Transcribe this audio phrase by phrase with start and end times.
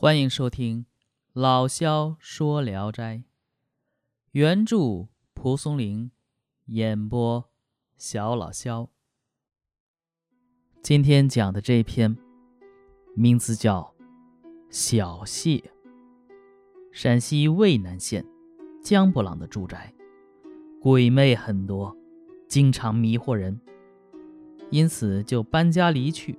[0.00, 0.86] 欢迎收听
[1.32, 3.16] 老萧说《聊斋》，
[4.30, 6.12] 原著蒲松龄，
[6.66, 7.50] 演播
[7.96, 8.90] 小老萧。
[10.84, 12.16] 今天讲的这篇
[13.16, 13.92] 名字叫
[14.70, 15.56] 《小谢》，
[16.92, 18.24] 陕西渭南县
[18.84, 19.92] 江布朗的住宅，
[20.80, 21.96] 鬼魅很多，
[22.46, 23.60] 经常迷惑人，
[24.70, 26.38] 因此就搬家离去。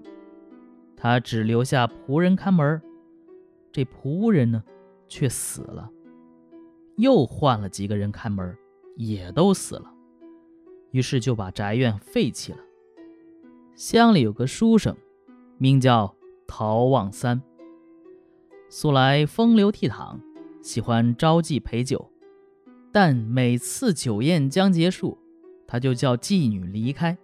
[0.96, 2.82] 他只留下仆人看门
[3.72, 4.64] 这仆人呢，
[5.08, 5.90] 却死了。
[6.98, 8.58] 又换了几个人看门，
[8.96, 9.94] 也都死了。
[10.92, 12.60] 于是就把宅院废弃了。
[13.76, 14.98] 乡里有个书生，
[15.58, 16.16] 名叫
[16.48, 17.42] 陶望三，
[18.70, 20.20] 素来风流倜傥，
[20.62, 22.12] 喜欢招妓陪酒。
[22.92, 25.18] 但每次酒宴将结束，
[25.68, 27.18] 他就叫妓女离开。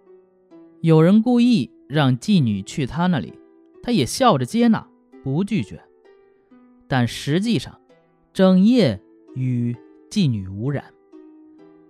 [0.80, 3.34] 有人故意让妓女去他那里，
[3.82, 4.88] 他也笑着接纳，
[5.22, 5.82] 不拒绝。
[6.88, 7.80] 但实际上，
[8.32, 9.00] 整夜
[9.34, 9.76] 与
[10.10, 10.84] 妓女无染。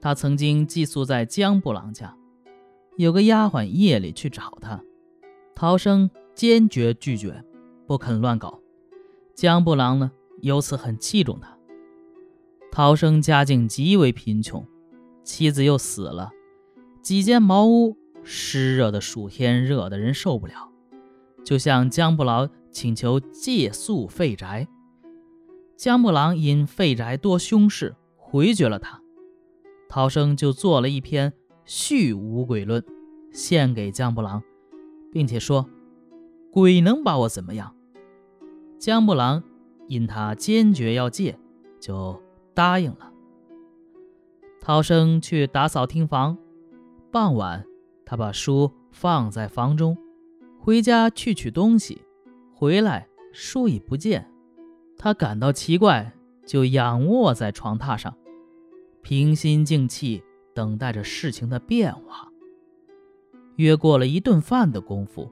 [0.01, 2.17] 他曾经寄宿在江布朗家，
[2.97, 4.81] 有个丫鬟夜里去找他，
[5.55, 7.45] 陶生坚决拒绝，
[7.87, 8.61] 不肯乱搞。
[9.35, 11.59] 江布朗呢，由此很器重他。
[12.71, 14.67] 陶生家境极为贫穷，
[15.25, 16.31] 妻子又死了，
[17.03, 20.71] 几间茅屋湿热的暑天热得人受不了，
[21.45, 24.69] 就向江布朗请求借宿废宅。
[25.77, 29.03] 江木郎因废宅多凶事，回绝了他。
[29.91, 31.31] 陶生就做了一篇
[31.67, 32.81] 《续五鬼论》，
[33.31, 34.43] 献给江木郎，
[35.13, 35.69] 并且说
[36.51, 37.77] ：“鬼能把我怎么样？”
[38.81, 39.43] 江木郎
[39.87, 41.39] 因他坚决要戒，
[41.79, 42.23] 就
[42.55, 43.13] 答应了。
[44.63, 46.39] 陶生去打扫厅房，
[47.13, 47.67] 傍晚
[48.07, 49.99] 他把书放在房中，
[50.59, 52.01] 回家去取东西，
[52.55, 54.33] 回来书已不见。
[54.99, 56.13] 他感到奇怪，
[56.45, 58.15] 就仰卧在床榻上，
[59.03, 60.23] 平心静气
[60.55, 62.31] 等待着事情的变化。
[63.57, 65.31] 约过了一顿饭的功夫，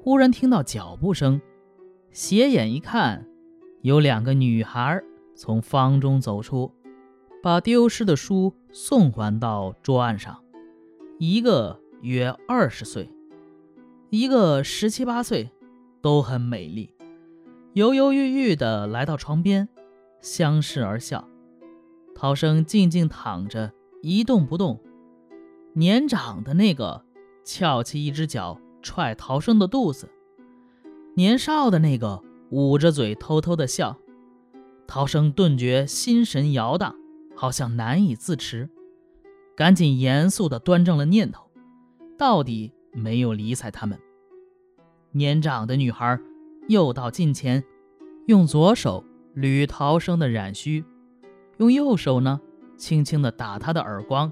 [0.00, 1.40] 忽然听到脚步声，
[2.10, 3.26] 斜眼一看，
[3.82, 5.02] 有两个女孩
[5.34, 6.72] 从房中走出，
[7.42, 10.42] 把丢失的书送还到桌案上。
[11.18, 13.10] 一个约二十岁，
[14.10, 15.50] 一个十七八岁，
[16.00, 16.90] 都很美丽。
[17.78, 19.68] 犹犹豫豫地来到床边，
[20.20, 21.28] 相视而笑。
[22.12, 23.72] 陶生静静躺着，
[24.02, 24.82] 一动不动。
[25.74, 27.04] 年长的那个
[27.44, 30.10] 翘起一只脚踹陶生的肚子，
[31.14, 33.96] 年少的那个捂着嘴偷偷的笑。
[34.88, 36.96] 陶生顿觉心神摇荡，
[37.36, 38.68] 好像难以自持，
[39.54, 41.48] 赶紧严肃地端正了念头，
[42.18, 43.96] 到底没有理睬他们。
[45.12, 46.18] 年长的女孩。
[46.68, 47.64] 又到近前，
[48.26, 49.02] 用左手
[49.34, 50.84] 捋陶生的染须，
[51.56, 52.38] 用右手呢，
[52.76, 54.30] 轻轻地打他的耳光，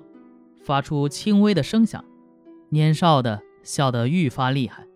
[0.62, 2.04] 发出轻微的声响。
[2.68, 4.86] 年少的笑得愈发厉害。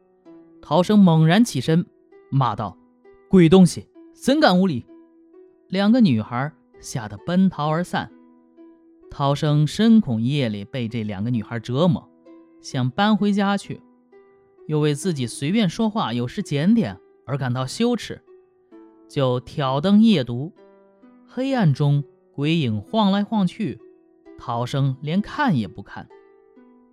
[0.61, 1.87] 陶生猛然起身，
[2.31, 2.77] 骂道
[3.31, 4.85] ：“鬼东西，怎敢无礼！”
[5.69, 8.11] 两个女孩吓得奔逃而散。
[9.11, 12.07] 陶生深恐夜里被这两个女孩折磨，
[12.61, 13.81] 想搬回家去，
[14.67, 17.01] 又为自己随便说话有失检点。
[17.25, 18.23] 而感到羞耻，
[19.09, 20.53] 就挑灯夜读。
[21.27, 23.81] 黑暗中，鬼影晃来晃去，
[24.39, 26.09] 陶生连看也不看。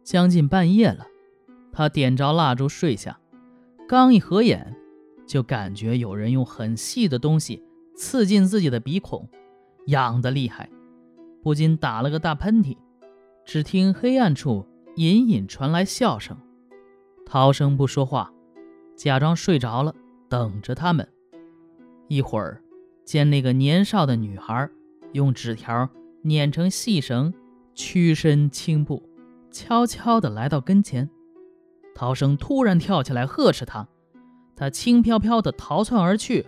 [0.04, 1.08] 将近半夜了，
[1.72, 3.20] 他点着蜡烛睡下，
[3.88, 4.76] 刚一合眼，
[5.26, 7.64] 就感觉有人用很细的东西
[7.96, 9.28] 刺进自己的鼻孔，
[9.88, 10.70] 痒得厉害，
[11.42, 12.78] 不禁打了个大喷嚏。
[13.44, 14.68] 只听黑暗处
[14.98, 16.38] 隐隐传来笑声。
[17.26, 18.32] 陶生不说话，
[18.96, 19.96] 假装睡着了。
[20.30, 21.08] 等着他们。
[22.08, 22.62] 一会儿，
[23.04, 24.70] 见那个年少的女孩
[25.14, 25.90] 用纸条
[26.22, 27.34] 捻成细绳，
[27.74, 29.04] 屈身轻步，
[29.52, 31.10] 悄悄地来到跟前。
[31.94, 33.88] 陶生突然跳起来呵斥他，
[34.56, 36.46] 他轻飘飘地逃窜而去。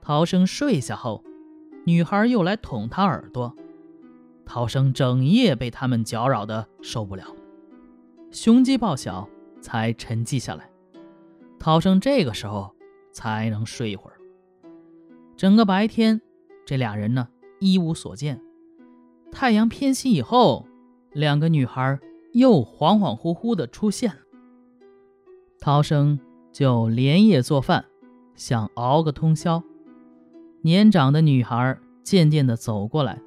[0.00, 1.22] 陶生睡下后，
[1.84, 3.54] 女孩又来捅他耳朵。
[4.46, 7.24] 陶生整夜被他们搅扰得受不了，
[8.30, 9.28] 雄鸡报晓
[9.60, 10.70] 才沉寂下来。
[11.58, 12.74] 陶生这个时候
[13.12, 14.16] 才能睡一会儿。
[15.36, 16.20] 整个白天，
[16.64, 17.28] 这俩人呢
[17.60, 18.40] 一无所见。
[19.30, 20.66] 太阳偏西以后，
[21.12, 21.98] 两个女孩
[22.32, 24.20] 又恍恍惚惚地出现了。
[25.60, 26.18] 陶生
[26.52, 27.84] 就连夜做饭，
[28.34, 29.62] 想熬个通宵。
[30.62, 33.20] 年长的女孩渐渐地走过来，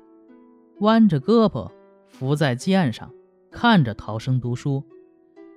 [0.79, 1.69] 弯着胳膊
[2.07, 3.11] 伏在阶案上，
[3.51, 4.83] 看着陶生读书，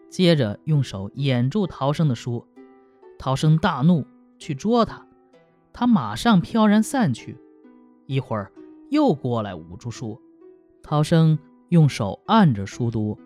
[0.08, 2.46] 接着用手掩住陶生的书。
[3.24, 4.06] 涛生大怒，
[4.38, 5.06] 去捉他，
[5.72, 7.40] 他马上飘然散去。
[8.04, 8.52] 一会儿
[8.90, 10.20] 又过来捂住书，
[10.82, 11.38] 涛生
[11.70, 13.18] 用手按着书读，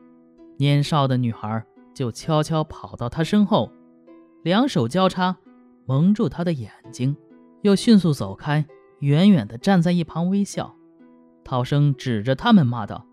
[0.56, 3.73] 年少的女孩就悄悄跑到他身后，
[4.45, 5.37] 两手交叉
[5.85, 7.17] 蒙住他的眼睛，
[7.62, 8.65] 又迅速走开，
[9.00, 10.77] 远远地站在一旁微笑。
[11.43, 13.05] 涛生指着他们骂道：“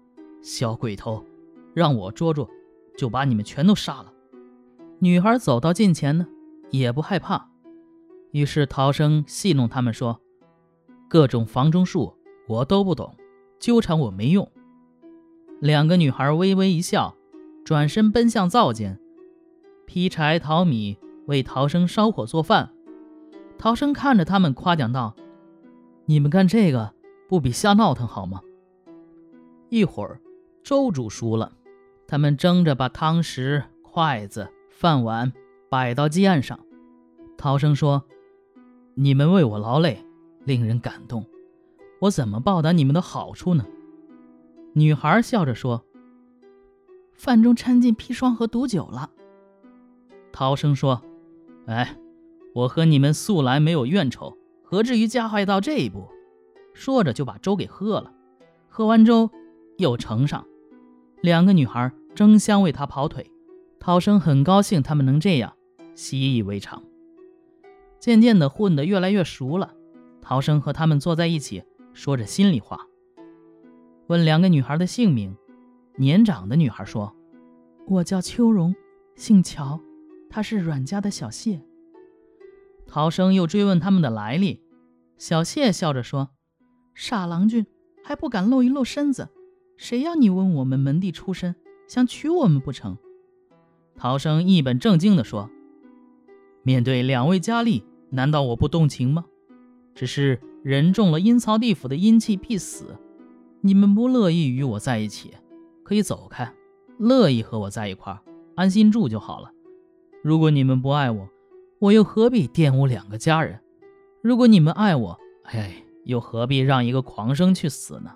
[0.44, 1.26] 小鬼头，
[1.74, 2.48] 让我捉住，
[2.96, 4.14] 就把你们全都杀了。”
[5.02, 6.28] 女孩走到近前呢，
[6.70, 7.50] 也不害怕。
[8.32, 10.20] 于是陶生戏弄他们说
[11.10, 12.16] ：“各种房中术
[12.48, 13.16] 我都不懂，
[13.60, 14.52] 纠缠我没用。”
[15.62, 17.16] 两个女孩微微一笑，
[17.64, 19.00] 转身奔向灶间，
[19.86, 20.98] 劈柴淘米，
[21.28, 22.72] 为陶生烧火做饭。
[23.58, 25.16] 陶生看着他们，夸奖道
[26.06, 26.94] ：“你们干这个。”
[27.28, 28.40] 不比瞎闹腾好吗？
[29.70, 30.22] 一会儿
[30.64, 31.54] 粥煮熟了，
[32.06, 35.34] 他们争着把汤匙、筷子、饭碗
[35.70, 36.60] 摆到鸡案上。
[37.38, 38.04] 陶生说
[38.96, 40.06] ：“你们为我劳累，
[40.44, 41.26] 令人感动，
[42.02, 43.66] 我怎么报答你们的好处呢？”
[44.74, 45.86] 女孩笑着说
[47.14, 49.10] ：“饭中掺进砒霜和毒酒了。”
[50.32, 51.02] 陶生说
[51.68, 51.98] ：“哎，
[52.54, 56.08] 我和你们素来没有怨仇，何至于加害到这一步？”
[56.74, 58.12] 说着就把粥给喝了，
[58.68, 59.30] 喝完粥
[59.78, 60.46] 又盛上。
[61.22, 63.32] 两个女孩争相为他跑腿，
[63.86, 65.56] 陶生很高兴他们能这样，
[65.94, 66.82] 习以为常。
[68.00, 69.76] 渐渐的混得越来越熟了，
[70.24, 72.80] 陶生和他们坐在一起，说着心里话，
[74.08, 75.38] 问两个女孩的姓名。
[75.98, 77.16] 年长的女孩说
[77.86, 78.74] ：“我叫秋荣，
[79.16, 79.80] 姓乔，
[80.32, 81.62] 她是阮家的小谢。”
[82.90, 84.64] 陶生又追问他们的来历，
[85.20, 86.32] 小谢笑着说。
[86.96, 87.68] 傻郎君
[88.04, 89.30] 还不敢露一露身子，
[89.78, 91.54] 谁要你问我们门第出身，
[91.88, 92.98] 想娶我们不成？
[93.96, 95.50] 陶生一本正经地说
[96.64, 99.26] ：“面对两位佳丽，难道我不动情吗？
[99.94, 102.96] 只是人中了阴曹地府的阴气必死。
[103.62, 105.34] 你们不乐意与我在一起，
[105.84, 106.54] 可以走开；
[106.98, 108.20] 乐意和我在一块，
[108.56, 109.52] 安心住就好了。
[110.24, 111.30] 如果你们不爱我，
[111.80, 113.60] 我又何必玷污两个家人？
[114.22, 118.12] 如果你们爱我，哎。”又何必让一个狂生去死呢？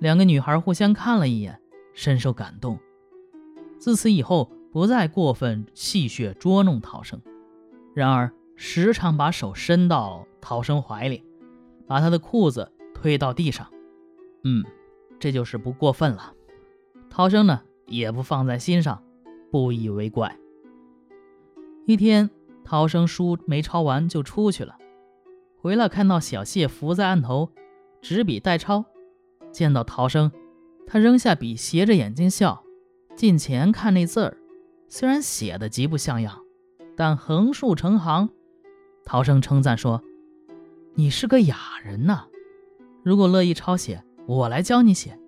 [0.00, 1.56] 两个女孩互相看了一眼，
[1.94, 2.76] 深受感动。
[3.78, 7.20] 自此以后，不再过分戏谑捉弄陶生，
[7.94, 11.24] 然而时常把手伸到陶生怀里，
[11.86, 13.68] 把他的裤子推到地上。
[14.44, 14.64] 嗯，
[15.18, 16.32] 这就是不过分了。
[17.08, 19.02] 陶生呢，也不放在心上，
[19.50, 20.36] 不以为怪。
[21.86, 22.28] 一天，
[22.64, 24.76] 陶生书没抄完就出去了。
[25.60, 27.50] 回来看到小谢伏在案头，
[28.02, 28.84] 执笔代抄。
[29.50, 30.30] 见到陶生，
[30.86, 32.62] 他扔下笔，斜着眼睛笑，
[33.18, 34.36] 近前看那字儿，
[34.86, 36.38] 虽然写的极不像样，
[36.94, 38.30] 但横竖成行。
[39.04, 40.00] 陶生称赞说
[40.94, 42.26] ：“你是个雅人呐！
[43.02, 45.18] 如果乐意抄写，我来教你写。”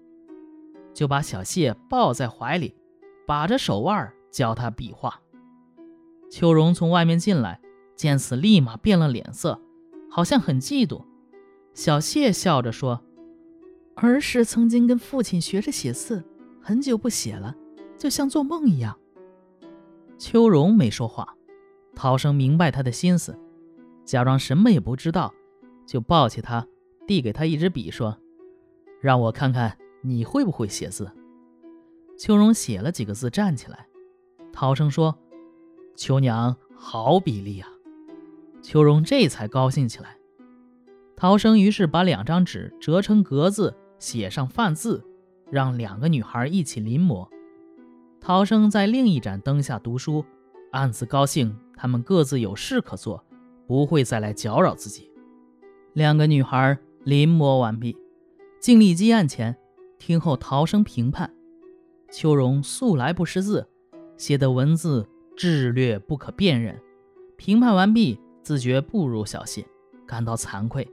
[0.95, 2.77] 就把小谢抱在怀里，
[3.27, 5.21] 把着手腕教他笔画。
[6.31, 7.61] 秋荣从外面进来，
[7.97, 9.61] 见此立马变了脸色。
[10.09, 11.03] 好像很嫉妒，
[11.75, 13.03] 小谢笑着说
[13.97, 16.23] ：“儿时曾经跟父亲学着写字，
[16.63, 17.57] 很久不写了，
[18.01, 18.99] 就像做梦一样。”
[20.19, 21.37] 秋荣没说话，
[21.95, 23.39] 陶生明白他的心思，
[24.05, 25.33] 假装什么也不知道，
[25.87, 26.67] 就抱起他，
[27.07, 28.19] 递给他一支笔，说
[29.01, 31.11] ：“让我看看你会不会写字。”
[32.19, 33.87] 秋荣写了几个字，站起来。
[34.53, 35.17] 陶生说
[35.97, 37.69] ：“秋娘好笔力啊！”
[38.61, 40.17] 秋荣这才高兴起来。
[41.17, 45.03] 陶生于是把两张纸折成格子，写上范字，
[45.51, 47.27] 让两个女孩一起临摹。
[48.21, 50.25] 陶生在另一盏灯下读书，
[50.73, 53.25] 暗自高兴，他们各自有事可做，
[53.67, 55.11] 不会再来搅扰自己。
[55.95, 57.97] 两个女孩临摹完毕，
[58.61, 59.57] 静立机案前，
[59.99, 61.33] 听候陶生评判。
[62.11, 63.67] 秋荣素来不识字，
[64.17, 66.81] 写的文字稚略不可辨认。
[67.37, 68.21] 评判完毕。
[68.43, 69.67] 自觉不如小谢，
[70.07, 70.91] 感到惭愧。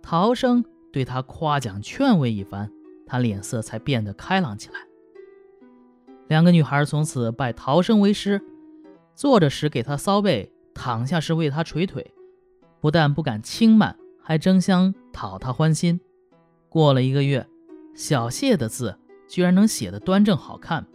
[0.00, 2.70] 陶生对他夸奖劝慰一番，
[3.04, 4.78] 他脸色才变得开朗起来。
[6.30, 8.40] 两个女孩从此拜陶生为师，
[9.16, 12.14] 坐着时给他搔背，躺下时为他捶腿，
[12.78, 16.00] 不但不敢轻慢，还争相讨他欢心。
[16.68, 17.44] 过了一个月，
[17.96, 18.96] 小谢的字
[19.26, 20.86] 居然能写得端正好看，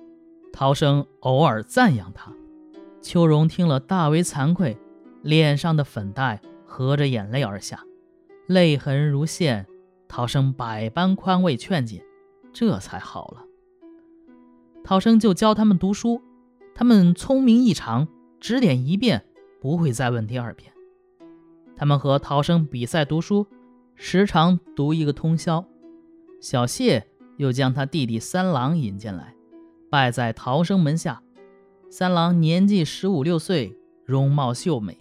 [0.53, 2.31] 陶生偶尔赞扬他。
[3.01, 4.77] 秋荣听了大为惭愧。
[5.21, 7.83] 脸上的粉黛合着眼泪而下，
[8.45, 9.65] 泪痕如线。
[10.07, 12.05] 陶生百般宽慰劝解，
[12.53, 13.43] 这才好了。
[14.85, 16.21] 陶生就教他们读书，
[16.75, 18.07] 他们聪明异常，
[18.39, 19.25] 指点一遍
[19.59, 20.71] 不会再问第二遍。
[21.75, 23.47] 他们和陶生比赛读书，
[23.95, 25.65] 时常读一个通宵。
[26.39, 29.33] 小谢又将他弟弟三郎引进来，
[29.89, 31.19] 拜在陶生门下。
[31.89, 33.75] 三郎年纪十五六岁，
[34.05, 34.99] 容貌秀美，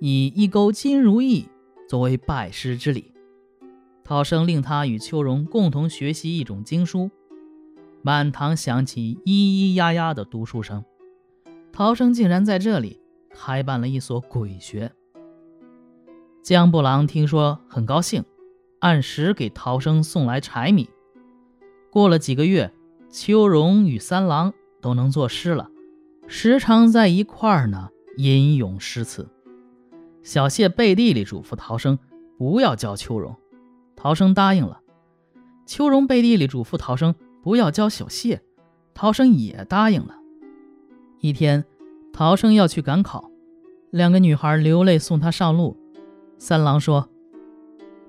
[0.00, 1.48] 以一钩金如意
[1.88, 3.12] 作为拜师之礼。
[4.04, 7.10] 陶生令他与秋荣共同学习一种经书，
[8.06, 10.84] 满堂响起咿咿呀呀的读书声。
[11.72, 14.92] 陶生竟然在这里开办了一所鬼学。
[16.40, 18.22] 江布郎听说很高兴，
[18.78, 20.88] 按时给陶生送来柴米。
[21.90, 22.72] 过了几个月，
[23.10, 25.68] 秋荣与三郎都能作诗了，
[26.28, 29.28] 时常在一块儿呢吟咏诗词。
[30.22, 31.98] 小谢背地里嘱咐陶生
[32.38, 33.34] 不要教秋荣，
[33.96, 34.80] 陶生答应了。
[35.66, 37.16] 秋荣背地里嘱咐陶生
[37.46, 38.42] 不要教小谢，
[38.92, 40.16] 陶生也答应了。
[41.20, 41.64] 一天，
[42.12, 43.30] 陶生要去赶考，
[43.90, 45.76] 两个女孩流泪送他上路。
[46.38, 47.08] 三郎说：“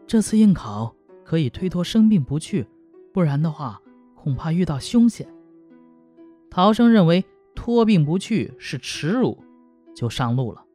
[0.07, 2.65] 这次应考可以推脱生病不去，
[3.13, 3.79] 不然的话
[4.15, 5.27] 恐怕遇到凶险。”
[6.49, 9.37] 陶生认为拖病不去是耻辱，
[9.93, 10.65] 就上路了。